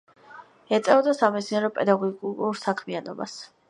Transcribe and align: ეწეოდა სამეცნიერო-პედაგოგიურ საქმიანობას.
ეწეოდა 0.77 1.15
სამეცნიერო-პედაგოგიურ 1.19 2.63
საქმიანობას. 2.67 3.43